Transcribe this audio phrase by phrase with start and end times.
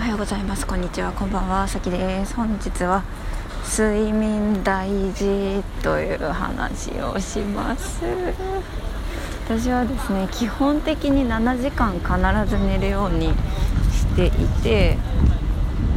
[0.00, 0.66] おはようございます。
[0.66, 1.12] こんにちは。
[1.12, 1.68] こんばんは。
[1.68, 2.34] さきです。
[2.34, 3.02] 本日は
[3.78, 8.02] 睡眠大事という話をします。
[9.44, 13.26] 私はですね基本的に7時間必ず寝るように
[13.92, 14.30] してい
[14.62, 14.96] て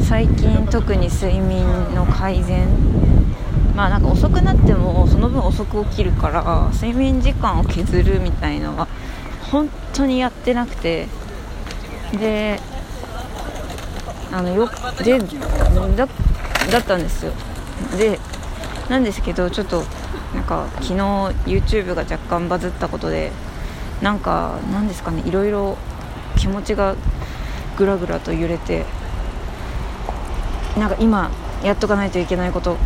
[0.01, 1.65] 最近特に睡眠
[1.95, 2.67] の改善
[3.73, 8.89] まあなんか遅くなってもその分遅く起きるから睡眠時間を削るみたいのは
[9.49, 11.07] 本当にやってなくて
[12.11, 12.59] で
[14.33, 14.67] あのよ
[15.03, 16.07] でだ
[16.71, 17.31] だったんですよ。
[17.97, 18.19] で
[18.89, 19.83] なんですけどちょっと
[20.33, 20.93] なんか昨日
[21.45, 23.31] YouTube が若干バズったことで
[24.01, 25.77] なんかなんですかねいろいろ
[26.35, 26.95] 気持ちが
[27.77, 28.85] ぐらぐらと揺れて
[30.77, 31.29] なんか今
[31.63, 32.77] やっとかないといけないこと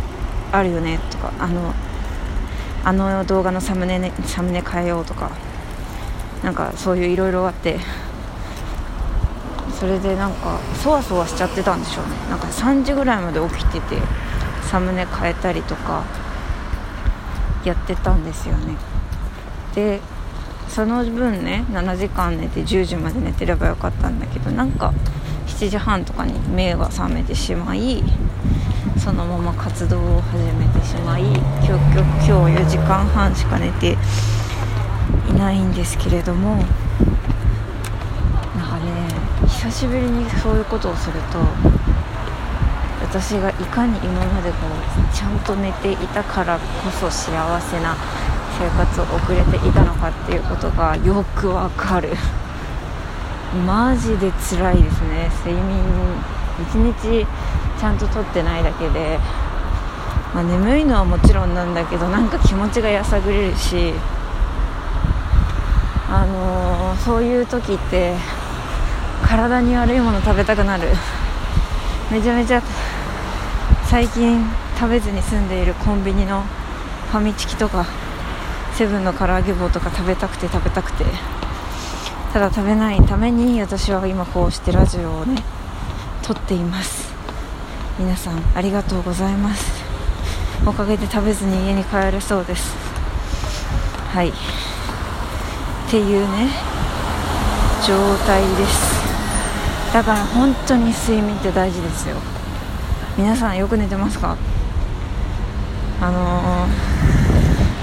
[0.52, 1.74] あるよねとかあの
[2.84, 5.30] あの動画のサムネ、ね、サムネ変えようとか
[6.42, 7.78] なんかそういういろいろあって
[9.78, 12.10] それでなんかそわそわしちゃってたんでしょうね。
[12.28, 13.96] なんか3時ぐらいまで起きてて
[14.62, 16.04] サムネ変えたりとか
[17.64, 18.76] やってたんですよね。
[19.74, 20.00] で
[20.68, 24.92] その分ね7時間寝て10時まで寝てればよかったんだけどなんか
[25.46, 28.02] 7時半とかに目が覚めてしまい
[28.98, 31.70] そのまま活動を始めてしまい今日
[32.26, 33.96] 今日4時間半しか寝て
[35.30, 36.64] いないんですけれどもなん
[38.68, 39.17] かね
[39.48, 41.38] 久しぶりにそういうことをすると
[43.00, 47.96] 私がいかに今までこうちゃんと寝ていたからこそ幸せな
[48.58, 52.10] 生活を送れていたのかっていうことがよくわかる。
[53.66, 55.30] マジで辛いですね。
[55.44, 55.80] 睡眠
[56.70, 57.26] 1日
[57.80, 59.18] ちゃんととってないだけで、
[60.34, 63.94] まあ、眠いのはもちろんなんだけどなんか気持ちがやさぐれるし。
[66.10, 68.14] あのー、そういう時って
[69.26, 70.88] 体に悪いもの食べたくなる。
[72.10, 72.62] めちゃめちゃ
[73.86, 74.44] 最近
[74.78, 76.42] 食べずに住んでいるコンビニの
[77.10, 77.86] ファミチキとか
[78.74, 81.04] セブンの唐揚げ棒とか食べたくて食べたくて。
[82.32, 85.42] ただ食べないために私は今こうしてラジオをね
[86.22, 87.10] 撮っています。
[87.98, 89.82] 皆さんありがとうございます。
[90.66, 92.76] おかげで食べずに家に帰れそうです。
[94.12, 94.28] はい。
[94.28, 94.32] っ
[95.90, 96.50] ていうね
[97.86, 99.07] 状態です。
[99.98, 102.14] だから本当に睡眠って大事ですよ。
[103.16, 104.36] 皆さんよく寝てますか？
[106.00, 106.68] あの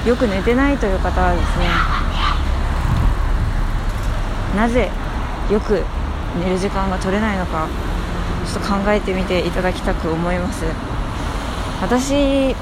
[0.06, 1.66] ー、よく寝てないという方はですね
[4.56, 4.90] なぜ
[5.52, 5.84] よく
[6.40, 7.68] 寝る時間が取れないのか
[8.48, 10.64] ちょっと考えてみていただきたく思います。
[11.82, 12.56] 私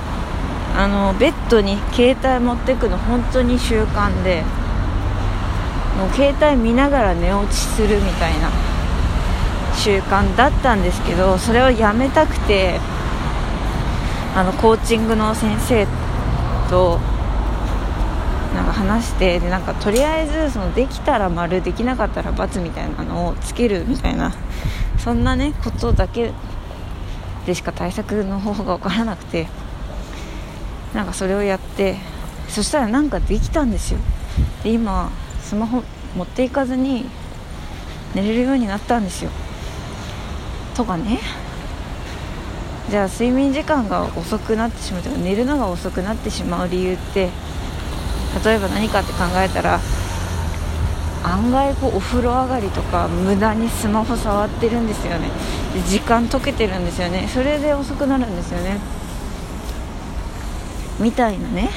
[0.75, 4.41] あのベッドに携帯持ってくの本当に習慣で
[5.99, 8.49] もう携帯見ながら寝落ちするみたいな
[9.75, 12.79] 習慣だったんですけどそれをやめたくて
[14.35, 15.87] あのコーチングの先生
[16.69, 16.99] と
[18.53, 24.33] なんか話してでなんかとりあえずそのできたら丸できなかったら×みたいなのをつけるみたいな
[24.97, 26.31] そんなねことだけ
[27.45, 29.47] でしか対策の方法が分からなくて
[30.93, 31.97] なんかそれをやって
[32.47, 33.99] そしたらなんかできたんですよ。
[34.63, 35.11] で今
[35.41, 35.83] スマホ
[36.15, 37.05] 持っていかずに
[38.13, 39.31] 寝れるようになったんですよ。
[40.73, 41.19] とかね。
[42.89, 47.29] じゃあ睡眠時間が遅くなってしまうとか寝るのが遅くなってしまう理由って
[48.43, 49.79] 例えば何かって考えたら
[51.23, 55.29] 案外こうお風呂上がりとか無駄にスマホ触ってるんですよね。
[55.87, 57.27] 時間解けてるんですよね。
[57.33, 58.77] それで遅くなるんですよね。
[60.99, 61.69] みたいなね。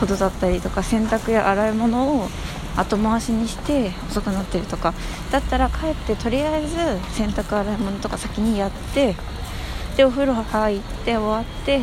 [0.00, 2.28] ことだったりとか洗濯や洗い物を
[2.76, 4.94] 後回しにして遅くなってるとか。
[5.30, 6.76] だったら帰ってとりあえず
[7.14, 9.14] 洗濯洗い物とか先にやって
[9.96, 11.80] でお風呂入って終わって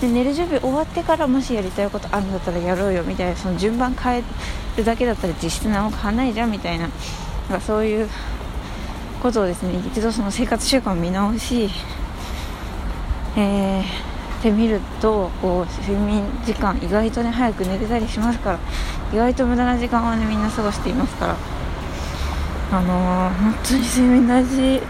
[0.00, 4.22] で寝る準備終わってからもしやりたいことあるんだったらやろうよみたいなその順番変え
[4.76, 6.88] るだけだったら実質何も変わんないじゃんみたいな。
[7.48, 8.08] なんかそういう
[9.22, 11.70] ことをですね一度その生活習慣を見直し、
[13.36, 14.05] えー
[14.36, 18.58] てみるとこう睡眠時間意外とね早く寝れたりしますから
[19.12, 21.36] 意外と無駄な時間はねみんな過ごしていますから。
[22.68, 24.82] あのー、本当に睡眠大事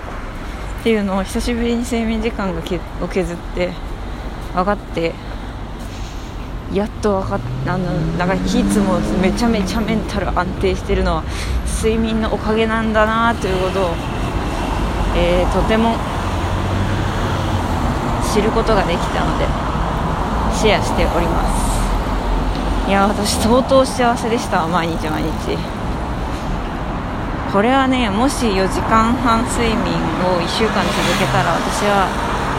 [0.81, 3.71] っていうのを久しぶりに睡眠時間がけを削って
[4.55, 5.13] 分かって
[6.73, 11.25] やっと分かっあのなんかいつもめちゃめちゃメンタル安定してるのは
[11.67, 13.95] 睡眠のおかげなんだなということを、
[15.17, 15.97] えー、とても
[18.37, 19.47] 知ることができたので
[20.53, 21.73] シェアしております。
[22.87, 25.57] いや私相当幸せでした毎日毎日。
[27.51, 32.13] これはねもし4時間半睡眠を1週間続けたら私は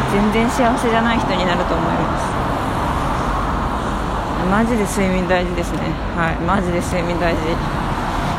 [0.10, 2.26] 全然幸せじゃない人になると思います。
[4.50, 5.94] マジで睡眠大事ですね。
[6.18, 7.54] はいマジで睡眠大事。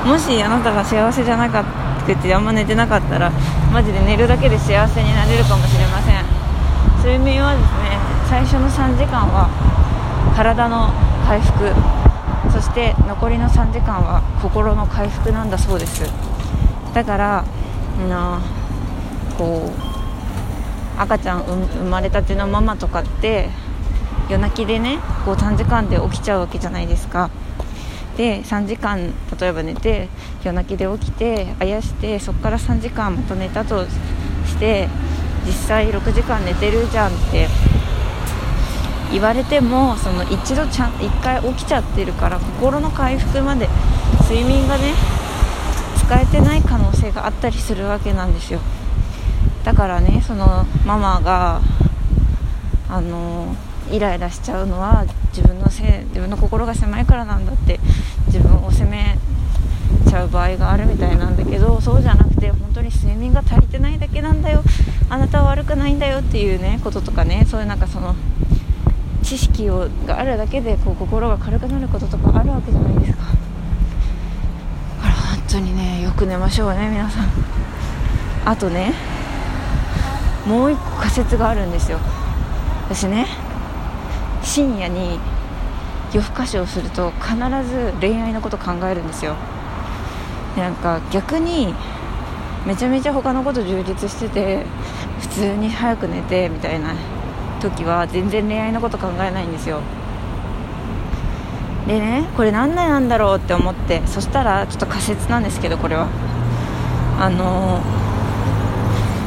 [0.05, 1.65] もしあなたが幸せじゃなかっ
[2.05, 3.31] たってあんま寝てなかったら
[3.73, 5.88] マジで寝るだけで幸せになれるかもしれません。
[7.09, 7.97] 睡眠はですね
[8.29, 9.49] 最初の3時間は
[10.37, 10.93] 体の
[11.27, 11.73] 回復
[12.53, 16.03] そして残りの3時間は心の回復なんだそうです。
[16.93, 17.45] だから
[18.11, 18.43] な
[19.39, 23.49] こう赤ちゃん生まれたてのママとかって
[24.29, 27.31] 夜泣きでねこう短時間で起きちゃうわけじゃないですか。
[28.19, 30.11] で3時間例えば寝て
[30.45, 34.91] 夜泣きで起きてあやしてそこから3時間また寝たとして
[35.47, 37.49] 実際6時間寝てるじゃんって
[39.11, 43.69] 言われてもその一度ちゃん1回起きちゃってるから心の回復まで
[44.29, 44.93] 睡眠がね
[45.97, 48.61] 使えてない可能性があったりするわけなんですよ。
[49.65, 51.61] だからねそのママが
[52.89, 53.55] あの
[53.91, 57.81] イライラしちゃうのは自分のせい自分の心が狭いからなんだって
[58.27, 59.17] 自分を責め
[60.09, 64.63] ちゃう場合があるみたいなんだけどそうじゃなくて本当に睡眠が足りてないだけなんだよ。
[65.11, 68.15] あなたは悪くないんだよっていうねこととかねそういうなんかその
[69.23, 73.23] 知識をがあるだけでこう心が軽くなることとかあるわけじゃないですか。
[73.23, 77.29] だから本当にねよく寝ましょうね皆さん。
[78.45, 78.93] あとね
[80.47, 81.99] もう一個仮説があるんですよ。
[82.85, 83.27] 私ね
[84.43, 85.19] 深夜に
[86.13, 87.35] 夜更かしをすると必
[87.69, 89.37] ず恋愛のこと考えるんですよ。
[90.57, 91.75] なんか逆に
[92.69, 94.67] めちゃめちゃ他のこと充実してて
[95.21, 96.95] 普通に早く寝てみたいな
[97.63, 99.81] 時は全然恋愛のこと考えないんですよ。
[101.87, 106.09] でねこれ何でなんだろうって思ってそしたらちょっと仮説なんですけどこれは。
[107.19, 107.81] あの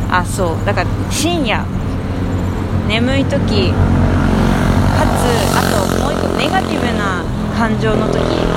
[0.08, 0.64] ー、あそう。
[0.64, 1.66] だから深夜
[2.88, 3.78] 眠い時か
[5.18, 5.26] つ
[5.58, 5.62] あ
[5.98, 7.24] ともう一個ネガティブな
[7.58, 8.51] 感情の時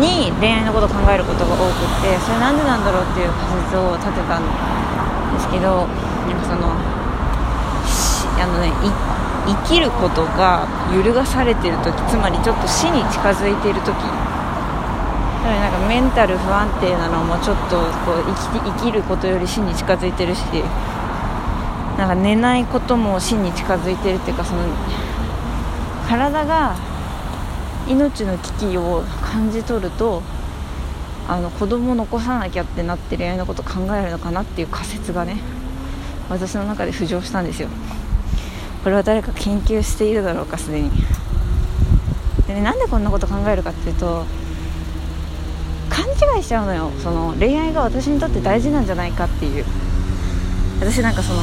[0.00, 4.44] に恋愛のことを考えることが多くってそれなんでなんだろうっていう仮説を立てたん
[5.34, 5.86] ですけど
[6.28, 8.72] なんかそのあのね
[9.46, 13.94] 生きることが揺るがされてる時つまりちょっと死に近づいている時。
[15.42, 18.22] なんかメンタル不安定なのもちょっとこう
[18.52, 20.40] 生き生きることより死に近づいてるし
[21.98, 24.62] なんか寝ないことも死に近づいてるっていうかその
[26.08, 26.76] 体が
[27.88, 30.22] 命の危機を感じ取ると
[31.26, 35.38] あの子供残さなきゃってなって恋愛のこと考えるのかなっていう仮説がね
[36.28, 37.68] 私の中で浮上したんですよ。
[38.84, 40.90] これは誰か研究しているだろうかすでに。
[42.46, 44.24] で、ね、なんでこんなこと考えるかっていうと
[45.88, 46.90] 勘違いしちゃうのよ。
[47.02, 49.64] その恋愛が私にとって大事なんじゃないかっていう。
[50.80, 51.40] 私なんかその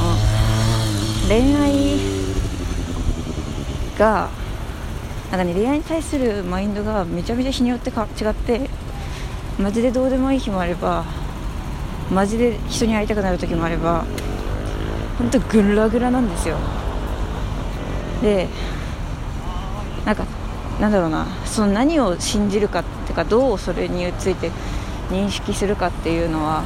[1.27, 1.97] 恋愛
[3.97, 4.29] が
[5.31, 8.69] なんかね恋愛に対するマインドがめちゃめちゃ日によってか違って
[9.59, 11.05] マジでどうでもいい日もあれば
[12.11, 14.05] マジで人に会いたくなる時もあれば
[15.19, 16.57] 本当ぐらぐらなんですよ。
[18.21, 18.47] で
[20.05, 20.25] なんか
[20.79, 24.49] なんだろうなその何を信じるかっていうかどうそれについて
[25.11, 26.63] 認識するかっていうのは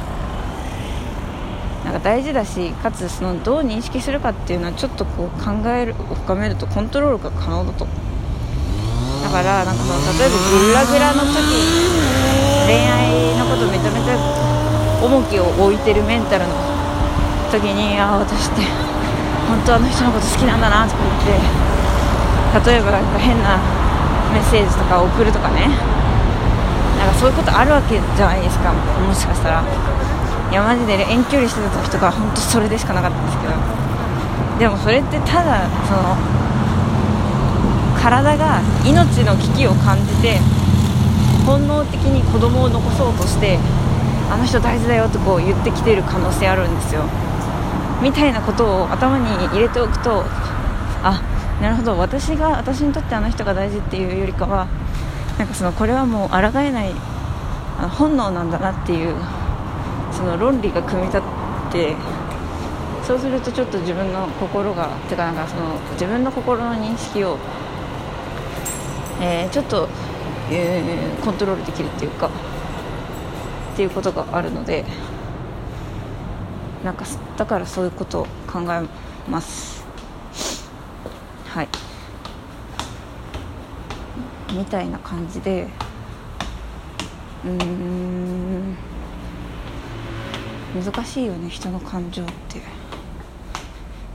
[1.84, 7.86] なんか大事だしかつそのどう認識するかっていうのはちょっとこう考えるを深めるとコントロールが可能だと。
[9.34, 11.42] からなんかその例えばグラグラの時
[12.70, 14.14] 恋愛のことめちゃめちゃ
[15.02, 16.54] 重きを置いてるメンタルの
[17.50, 18.62] 時にああ私って
[19.50, 23.58] 本当あの人のこと好きなんだなとか言って例えばなんか変な
[24.30, 25.66] メッセージとか送るとかね。
[26.94, 29.64] なんかそういうことあるわけじゃないですかもしかしたら。
[30.50, 33.54] いやマジで遠距離してた時とか本当それでしかなかったんですけど。
[34.58, 36.14] でもそれってただその
[38.04, 40.38] 体が命の危機を感じて
[41.46, 43.58] 本能的に子供を残そうとして
[44.30, 47.04] あの人大事だよってこう言ってきてる可能性あるんですよ。
[48.02, 50.22] みたいなことを頭に入れておくと
[51.02, 51.22] あ
[51.62, 54.66] なるほど私が私にとってあの人が大事っていうよりかは
[55.38, 56.92] なんかそのこれはもう抗えない
[57.96, 59.14] 本能なんだなっていう
[60.12, 61.22] その論理が組み立っ
[61.72, 61.96] て
[63.02, 67.38] そうするとちょっと自分の心がてかなんかその自分の心の認識を、
[69.26, 69.88] えー、ちょっと、
[70.50, 72.28] えー、コントロールできるっていうか
[73.72, 74.84] っていうことがあるので
[76.84, 77.06] なんか
[77.38, 78.86] だからそういうことを考え
[79.30, 79.82] ます。
[81.46, 81.68] はい。
[84.52, 85.68] みたいな感じで
[87.46, 88.76] うん
[90.74, 92.60] 難しいよね人の感情って。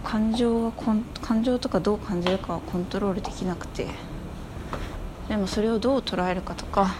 [0.03, 3.87] 感情はコン感情とかどう感じるかはコントロールできなくて。
[5.29, 6.95] でもそれをどう捉えるかとか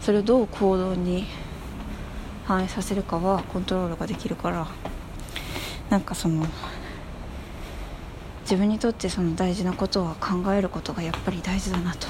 [0.00, 1.24] それをどう行動に
[2.44, 4.68] 反映させるかはコントロールができるから
[5.88, 6.44] なんかその
[8.42, 12.06] 自分にとってその大事なことは考えることがやっぱり大事だなと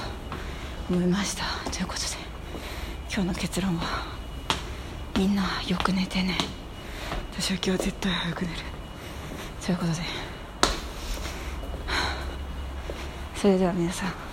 [0.89, 1.43] 思いました。
[1.71, 2.07] ということで
[3.11, 4.05] 今日の結論は
[5.17, 6.37] みんなよく寝てね。
[7.31, 8.57] 私は今日絶対早く寝る。
[9.65, 9.97] ということで。
[13.35, 14.26] それでは皆さん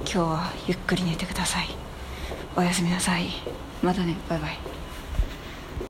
[0.00, 1.68] 今日はゆっくり寝てください。
[2.56, 3.28] おやすみなさい。
[3.82, 4.16] またね。
[4.28, 4.75] バイバイ。